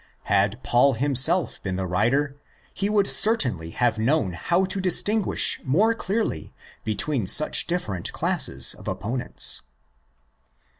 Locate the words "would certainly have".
2.89-3.99